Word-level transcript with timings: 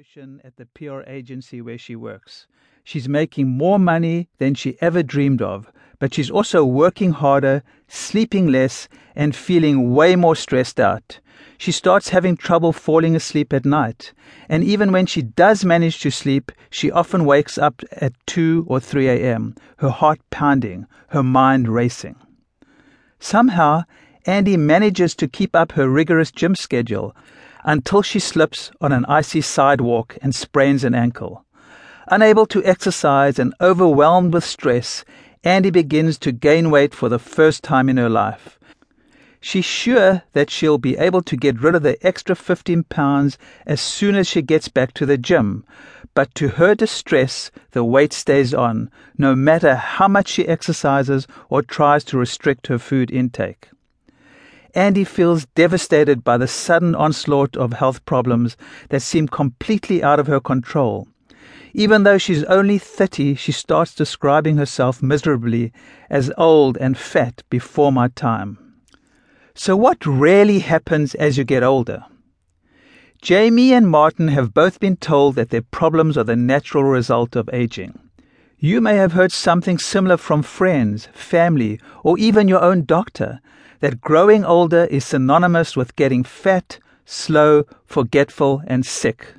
promotion 0.00 0.40
at 0.42 0.56
the 0.56 0.64
PR 0.64 1.02
agency 1.06 1.60
where 1.60 1.76
she 1.76 1.94
works. 1.94 2.46
She's 2.82 3.06
making 3.06 3.48
more 3.48 3.78
money 3.78 4.28
than 4.38 4.54
she 4.54 4.78
ever 4.80 5.02
dreamed 5.02 5.42
of, 5.42 5.70
but 5.98 6.14
she's 6.14 6.30
also 6.30 6.64
working 6.64 7.10
harder, 7.10 7.62
sleeping 7.86 8.46
less, 8.46 8.88
and 9.14 9.36
feeling 9.36 9.92
way 9.94 10.16
more 10.16 10.34
stressed 10.34 10.80
out. 10.80 11.20
She 11.58 11.70
starts 11.70 12.08
having 12.08 12.38
trouble 12.38 12.72
falling 12.72 13.14
asleep 13.14 13.52
at 13.52 13.66
night, 13.66 14.14
and 14.48 14.64
even 14.64 14.90
when 14.90 15.04
she 15.04 15.20
does 15.20 15.66
manage 15.66 16.00
to 16.00 16.10
sleep, 16.10 16.50
she 16.70 16.90
often 16.90 17.26
wakes 17.26 17.58
up 17.58 17.82
at 17.92 18.14
2 18.26 18.64
or 18.68 18.80
3 18.80 19.06
a.m., 19.06 19.54
her 19.78 19.90
heart 19.90 20.20
pounding, 20.30 20.86
her 21.08 21.22
mind 21.22 21.68
racing. 21.68 22.16
Somehow, 23.18 23.82
Andi 24.26 24.56
manages 24.58 25.14
to 25.16 25.28
keep 25.28 25.54
up 25.54 25.72
her 25.72 25.90
rigorous 25.90 26.30
gym 26.30 26.54
schedule 26.54 27.14
until 27.64 28.02
she 28.02 28.18
slips 28.18 28.70
on 28.80 28.92
an 28.92 29.04
icy 29.06 29.40
sidewalk 29.40 30.16
and 30.22 30.34
sprains 30.34 30.84
an 30.84 30.94
ankle. 30.94 31.44
Unable 32.08 32.46
to 32.46 32.64
exercise 32.64 33.38
and 33.38 33.54
overwhelmed 33.60 34.34
with 34.34 34.44
stress, 34.44 35.04
Andi 35.44 35.72
begins 35.72 36.18
to 36.18 36.32
gain 36.32 36.70
weight 36.70 36.94
for 36.94 37.08
the 37.08 37.18
first 37.18 37.62
time 37.62 37.88
in 37.88 37.96
her 37.96 38.08
life. 38.08 38.58
She's 39.40 39.64
sure 39.64 40.22
that 40.32 40.50
she'll 40.50 40.76
be 40.76 40.98
able 40.98 41.22
to 41.22 41.36
get 41.36 41.62
rid 41.62 41.74
of 41.74 41.82
the 41.82 41.96
extra 42.06 42.36
15 42.36 42.84
pounds 42.84 43.38
as 43.64 43.80
soon 43.80 44.14
as 44.14 44.26
she 44.26 44.42
gets 44.42 44.68
back 44.68 44.92
to 44.94 45.06
the 45.06 45.16
gym, 45.16 45.64
but 46.14 46.34
to 46.34 46.48
her 46.48 46.74
distress, 46.74 47.50
the 47.70 47.82
weight 47.82 48.12
stays 48.12 48.52
on, 48.52 48.90
no 49.16 49.34
matter 49.34 49.76
how 49.76 50.08
much 50.08 50.28
she 50.28 50.46
exercises 50.46 51.26
or 51.48 51.62
tries 51.62 52.04
to 52.04 52.18
restrict 52.18 52.66
her 52.66 52.78
food 52.78 53.10
intake. 53.10 53.70
Andi 54.74 55.06
feels 55.06 55.46
devastated 55.54 56.22
by 56.22 56.36
the 56.36 56.46
sudden 56.46 56.94
onslaught 56.94 57.56
of 57.56 57.72
health 57.72 58.04
problems 58.04 58.56
that 58.90 59.02
seem 59.02 59.26
completely 59.26 60.02
out 60.02 60.20
of 60.20 60.26
her 60.26 60.40
control. 60.40 61.08
Even 61.72 62.02
though 62.02 62.18
she's 62.18 62.44
only 62.44 62.78
30, 62.78 63.34
she 63.36 63.52
starts 63.52 63.94
describing 63.94 64.56
herself 64.56 65.02
miserably 65.02 65.72
as 66.08 66.32
old 66.36 66.76
and 66.78 66.98
fat 66.98 67.42
before 67.48 67.92
my 67.92 68.08
time. 68.08 68.58
So, 69.54 69.76
what 69.76 70.04
really 70.06 70.60
happens 70.60 71.14
as 71.14 71.36
you 71.36 71.44
get 71.44 71.62
older? 71.62 72.04
Jamie 73.22 73.72
and 73.72 73.88
Martin 73.88 74.28
have 74.28 74.54
both 74.54 74.80
been 74.80 74.96
told 74.96 75.34
that 75.34 75.50
their 75.50 75.62
problems 75.62 76.16
are 76.16 76.24
the 76.24 76.36
natural 76.36 76.84
result 76.84 77.36
of 77.36 77.50
aging. 77.52 77.98
You 78.58 78.80
may 78.80 78.96
have 78.96 79.12
heard 79.12 79.32
something 79.32 79.78
similar 79.78 80.16
from 80.16 80.42
friends, 80.42 81.08
family, 81.12 81.80
or 82.02 82.18
even 82.18 82.48
your 82.48 82.62
own 82.62 82.84
doctor 82.84 83.40
that 83.80 84.00
growing 84.00 84.44
older 84.44 84.84
is 84.84 85.04
synonymous 85.04 85.76
with 85.76 85.96
getting 85.96 86.22
fat, 86.22 86.78
slow, 87.04 87.64
forgetful, 87.86 88.62
and 88.66 88.86
sick. 88.86 89.34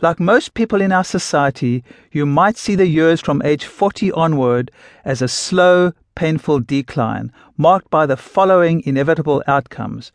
Like 0.00 0.20
most 0.20 0.54
people 0.54 0.80
in 0.80 0.92
our 0.92 1.04
society, 1.04 1.82
you 2.12 2.26
might 2.26 2.56
see 2.56 2.74
the 2.74 2.86
years 2.86 3.20
from 3.20 3.42
age 3.42 3.64
40 3.64 4.12
onward 4.12 4.70
as 5.04 5.22
a 5.22 5.28
slow, 5.28 5.92
painful 6.14 6.60
decline, 6.60 7.32
marked 7.56 7.90
by 7.90 8.06
the 8.06 8.16
following 8.16 8.82
inevitable 8.84 9.42
outcomes. 9.46 10.12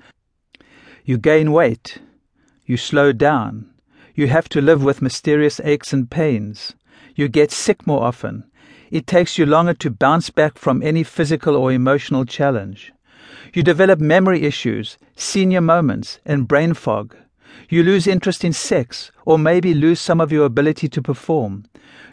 You 1.03 1.17
gain 1.17 1.51
weight. 1.51 1.99
You 2.65 2.77
slow 2.77 3.11
down. 3.11 3.69
You 4.13 4.27
have 4.27 4.47
to 4.49 4.61
live 4.61 4.83
with 4.83 5.01
mysterious 5.01 5.59
aches 5.63 5.93
and 5.93 6.09
pains. 6.09 6.73
You 7.15 7.27
get 7.27 7.51
sick 7.51 7.87
more 7.87 8.03
often. 8.03 8.45
It 8.91 9.07
takes 9.07 9.37
you 9.37 9.45
longer 9.45 9.73
to 9.75 9.89
bounce 9.89 10.29
back 10.29 10.57
from 10.57 10.83
any 10.83 11.03
physical 11.03 11.55
or 11.55 11.71
emotional 11.71 12.25
challenge. 12.25 12.93
You 13.53 13.63
develop 13.63 13.99
memory 13.99 14.43
issues, 14.43 14.97
senior 15.15 15.59
moments, 15.59 16.19
and 16.25 16.47
brain 16.47 16.73
fog. 16.73 17.15
You 17.67 17.83
lose 17.83 18.07
interest 18.07 18.45
in 18.45 18.53
sex, 18.53 19.11
or 19.25 19.37
maybe 19.37 19.73
lose 19.73 19.99
some 19.99 20.21
of 20.21 20.31
your 20.31 20.45
ability 20.45 20.87
to 20.87 21.01
perform. 21.01 21.65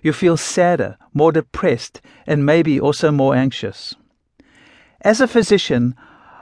You 0.02 0.12
feel 0.12 0.36
sadder, 0.36 0.98
more 1.14 1.30
depressed, 1.30 2.00
and 2.26 2.44
maybe 2.44 2.80
also 2.80 3.12
more 3.12 3.36
anxious. 3.36 3.94
As 5.02 5.20
a 5.20 5.28
physician, 5.28 5.94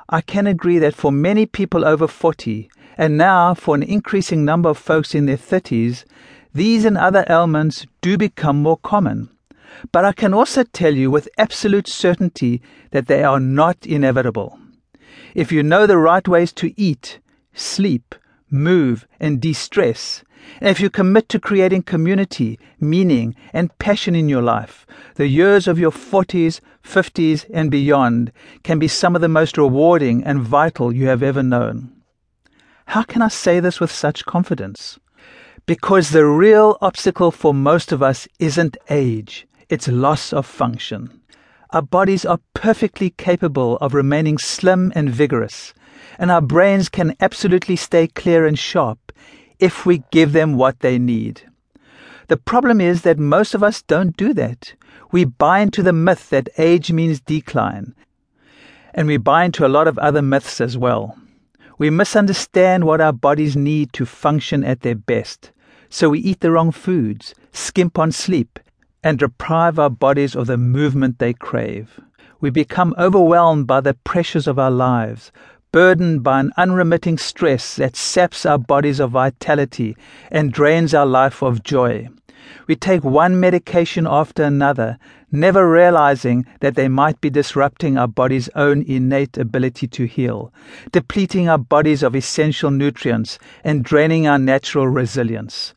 I 0.09 0.23
can 0.23 0.47
agree 0.47 0.79
that 0.79 0.95
for 0.95 1.13
many 1.13 1.45
people 1.45 1.85
over 1.85 2.09
40, 2.09 2.71
and 2.97 3.19
now 3.19 3.53
for 3.53 3.75
an 3.75 3.83
increasing 3.83 4.47
number 4.47 4.71
of 4.71 4.79
folks 4.79 5.15
in 5.15 5.27
their 5.27 5.37
30s, 5.37 6.05
these 6.55 6.87
and 6.87 6.97
other 6.97 7.27
ailments 7.29 7.87
do 8.01 8.17
become 8.17 8.63
more 8.63 8.79
common. 8.79 9.29
But 9.93 10.07
I 10.07 10.13
can 10.13 10.33
also 10.33 10.65
tell 10.65 10.95
you 10.95 11.11
with 11.11 11.29
absolute 11.37 11.87
certainty 11.87 12.63
that 12.93 13.09
they 13.09 13.23
are 13.23 13.41
not 13.41 13.85
inevitable. 13.85 14.59
If 15.35 15.53
you 15.53 15.63
know 15.63 15.87
the 15.87 15.99
right 15.99 16.27
ways 16.27 16.53
to 16.55 16.73
eat, 16.81 17.19
sleep, 17.53 18.15
move, 18.51 19.07
and 19.19 19.41
de 19.41 19.53
stress, 19.53 20.23
and 20.61 20.71
if 20.71 20.81
you 20.81 20.91
commit 20.91 21.29
to 21.31 21.41
creating 21.41 21.83
community, 21.83 22.59
meaning, 22.81 23.35
and 23.53 23.77
passion 23.79 24.15
in 24.15 24.29
your 24.29 24.43
life, 24.43 24.87
the 25.17 25.27
years 25.27 25.67
of 25.67 25.79
your 25.79 25.91
40s, 25.91 26.61
50s, 26.83 27.45
and 27.53 27.71
beyond 27.71 28.33
can 28.63 28.79
be 28.79 28.89
some 28.89 29.15
of 29.15 29.23
the 29.23 29.29
most 29.29 29.59
rewarding 29.59 30.25
and 30.25 30.41
vital 30.41 30.93
you 30.93 31.07
have 31.09 31.23
ever 31.23 31.43
known. 31.43 31.93
How 32.87 33.03
can 33.03 33.23
I 33.23 33.29
say 33.29 33.61
this 33.61 33.81
with 33.81 33.91
such 33.91 34.25
confidence? 34.25 34.99
Because 35.67 36.11
the 36.11 36.25
real 36.25 36.79
obstacle 36.81 37.33
for 37.33 37.53
most 37.53 37.91
of 37.91 38.03
us 38.03 38.29
isn't 38.39 38.77
age, 38.89 39.49
it's 39.69 39.89
loss 39.89 40.33
of 40.33 40.47
function. 40.47 41.21
Our 41.77 41.83
bodies 41.83 42.25
are 42.25 42.41
perfectly 42.55 43.11
capable 43.11 43.77
of 43.83 43.93
remaining 43.93 44.39
slim 44.39 44.95
and 44.95 45.11
vigorous, 45.11 45.75
and 46.19 46.31
our 46.31 46.41
brains 46.41 46.89
can 46.89 47.15
absolutely 47.21 47.77
stay 47.77 48.07
clear 48.07 48.47
and 48.47 48.59
sharp 48.59 49.13
if 49.59 49.85
we 49.85 50.03
give 50.11 50.33
them 50.33 50.57
what 50.57 50.81
they 50.81 50.99
need. 50.99 51.43
The 52.29 52.39
problem 52.39 52.81
is 52.81 53.03
that 53.03 53.19
most 53.19 53.55
of 53.55 53.63
us 53.63 53.83
don't 53.83 54.17
do 54.17 54.33
that. 54.33 54.73
We 55.13 55.27
buy 55.27 55.59
into 55.59 55.83
the 55.83 55.93
myth 55.93 56.31
that 56.31 56.49
age 56.57 56.93
means 56.93 57.21
decline, 57.21 57.95
and 58.95 59.07
we 59.07 59.19
buy 59.19 59.45
into 59.45 59.67
a 59.67 59.69
lot 59.69 59.87
of 59.87 59.99
other 59.99 60.23
myths 60.23 60.63
as 60.63 60.79
well. 60.79 61.19
We 61.77 61.91
misunderstand 61.91 62.85
what 62.85 63.03
our 63.03 63.13
bodies 63.13 63.55
need 63.55 63.93
to 63.93 64.07
function 64.07 64.65
at 64.65 64.81
their 64.81 64.95
best, 64.95 65.53
so 65.91 66.09
we 66.09 66.21
eat 66.21 66.41
the 66.41 66.53
wrong 66.53 66.73
foods, 66.73 67.35
skimp 67.53 67.99
on 67.99 68.13
sleep, 68.13 68.61
and 69.07 69.21
deprive 69.21 69.79
our 69.79 69.89
bodies 69.89 70.35
of 70.35 70.49
the 70.49 70.57
movement 70.57 71.21
they 71.21 71.33
crave. 71.33 72.01
We 72.41 72.51
become 72.51 72.93
overwhelmed 72.99 73.69
by 73.69 73.81
the 73.81 73.95
pressures 73.95 74.49
of 74.49 74.59
our 74.59 74.73
lives, 74.73 75.31
burdened 75.71 76.25
by 76.25 76.41
an 76.41 76.51
unremitting 76.57 77.17
stress 77.17 77.77
that 77.77 77.95
saps 77.95 78.45
our 78.45 78.59
bodies 78.59 78.99
of 78.99 79.13
vitality 79.13 79.97
and 80.33 80.53
drains 80.53 80.93
our 80.93 81.07
life 81.07 81.41
of 81.41 81.63
joy. 81.63 82.09
We 82.67 82.75
take 82.75 83.05
one 83.05 83.39
medication 83.39 84.09
after 84.09 84.43
another, 84.43 84.99
never 85.31 85.71
realizing 85.71 86.45
that 86.59 86.75
they 86.75 86.89
might 86.89 87.21
be 87.21 87.31
disrupting 87.31 87.97
our 87.97 88.09
body's 88.09 88.49
own 88.57 88.83
innate 88.89 89.39
ability 89.39 89.87
to 89.87 90.07
heal, 90.07 90.53
depleting 90.91 91.49
our 91.49 91.59
bodies 91.59 92.03
of 92.03 92.17
essential 92.17 92.73
nutrients, 92.73 93.39
and 93.63 93.85
draining 93.85 94.27
our 94.27 94.41
natural 94.41 94.89
resilience. 94.89 95.75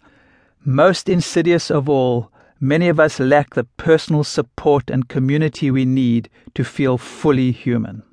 Most 0.65 1.07
insidious 1.07 1.69
of 1.69 1.87
all, 1.87 2.31
many 2.59 2.87
of 2.89 2.99
us 2.99 3.19
lack 3.19 3.53
the 3.53 3.63
personal 3.63 4.23
support 4.23 4.89
and 4.89 5.07
community 5.07 5.71
we 5.71 5.85
need 5.85 6.29
to 6.53 6.63
feel 6.63 6.97
fully 6.97 7.51
human. 7.51 8.03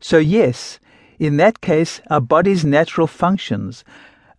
So, 0.00 0.18
yes, 0.18 0.78
in 1.18 1.36
that 1.38 1.60
case, 1.60 2.00
our 2.10 2.20
body's 2.20 2.64
natural 2.64 3.06
functions, 3.06 3.84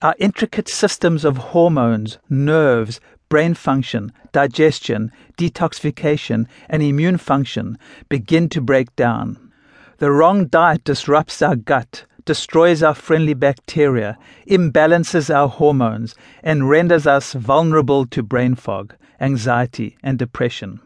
our 0.01 0.15
intricate 0.19 0.69
systems 0.69 1.25
of 1.25 1.37
hormones, 1.37 2.17
nerves, 2.29 3.01
brain 3.27 3.53
function, 3.53 4.11
digestion, 4.31 5.11
detoxification, 5.37 6.47
and 6.69 6.81
immune 6.81 7.17
function 7.17 7.77
begin 8.07 8.49
to 8.49 8.61
break 8.61 8.95
down. 8.95 9.51
The 9.97 10.11
wrong 10.11 10.45
diet 10.47 10.85
disrupts 10.85 11.41
our 11.41 11.57
gut, 11.57 12.05
destroys 12.23 12.81
our 12.81 12.95
friendly 12.95 13.33
bacteria, 13.33 14.17
imbalances 14.47 15.33
our 15.33 15.49
hormones, 15.49 16.15
and 16.41 16.69
renders 16.69 17.05
us 17.05 17.33
vulnerable 17.33 18.05
to 18.05 18.23
brain 18.23 18.55
fog, 18.55 18.95
anxiety, 19.19 19.97
and 20.03 20.17
depression. 20.17 20.79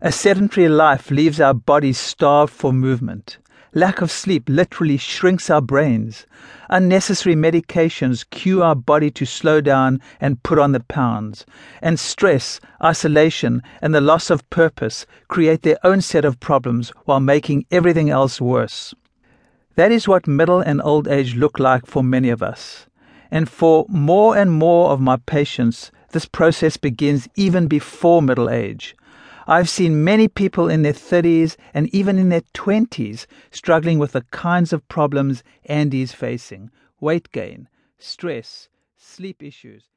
A 0.00 0.12
sedentary 0.12 0.68
life 0.68 1.10
leaves 1.10 1.40
our 1.40 1.54
bodies 1.54 1.98
starved 1.98 2.52
for 2.52 2.72
movement. 2.72 3.38
Lack 3.76 4.00
of 4.00 4.10
sleep 4.10 4.44
literally 4.48 4.96
shrinks 4.96 5.50
our 5.50 5.60
brains. 5.60 6.26
Unnecessary 6.70 7.34
medications 7.34 8.24
cue 8.30 8.62
our 8.62 8.76
body 8.76 9.10
to 9.10 9.24
slow 9.24 9.60
down 9.60 10.00
and 10.20 10.42
put 10.44 10.60
on 10.60 10.70
the 10.70 10.80
pounds. 10.80 11.44
And 11.82 11.98
stress, 11.98 12.60
isolation, 12.82 13.62
and 13.82 13.92
the 13.92 14.00
loss 14.00 14.30
of 14.30 14.48
purpose 14.48 15.06
create 15.26 15.62
their 15.62 15.78
own 15.82 16.02
set 16.02 16.24
of 16.24 16.38
problems 16.38 16.90
while 17.04 17.18
making 17.18 17.66
everything 17.72 18.10
else 18.10 18.40
worse. 18.40 18.94
That 19.74 19.90
is 19.90 20.06
what 20.06 20.28
middle 20.28 20.60
and 20.60 20.80
old 20.84 21.08
age 21.08 21.34
look 21.34 21.58
like 21.58 21.84
for 21.84 22.04
many 22.04 22.28
of 22.28 22.44
us. 22.44 22.86
And 23.28 23.48
for 23.48 23.86
more 23.88 24.36
and 24.36 24.52
more 24.52 24.90
of 24.90 25.00
my 25.00 25.16
patients, 25.16 25.90
this 26.14 26.24
process 26.26 26.78
begins 26.78 27.28
even 27.36 27.66
before 27.66 28.22
middle 28.22 28.48
age. 28.48 28.96
I've 29.46 29.68
seen 29.68 30.04
many 30.04 30.28
people 30.28 30.70
in 30.70 30.82
their 30.82 30.94
30s 30.94 31.56
and 31.74 31.94
even 31.94 32.18
in 32.18 32.30
their 32.30 32.40
20s 32.54 33.26
struggling 33.50 33.98
with 33.98 34.12
the 34.12 34.22
kinds 34.30 34.72
of 34.72 34.88
problems 34.88 35.42
Andi's 35.68 36.12
facing 36.12 36.70
weight 37.00 37.30
gain, 37.32 37.68
stress, 37.98 38.68
sleep 38.96 39.42
issues, 39.42 39.90